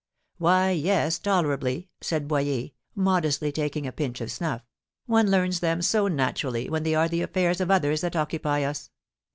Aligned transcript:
"Why, 0.39 0.71
yes, 0.71 1.19
tolerably," 1.19 1.89
said 2.01 2.27
Boyer, 2.27 2.69
modestly 2.95 3.51
taking 3.51 3.85
a 3.85 3.91
pinch 3.91 4.19
of 4.19 4.31
snuff, 4.31 4.63
"one 5.05 5.29
learns 5.29 5.59
them 5.59 5.83
so 5.83 6.07
naturally, 6.07 6.67
when 6.67 6.81
they 6.81 6.95
are 6.95 7.07
the 7.07 7.21
affairs 7.21 7.61
of 7.61 7.69
others 7.69 8.01
that 8.01 8.15
occupy 8.15 8.63
us." 8.63 8.89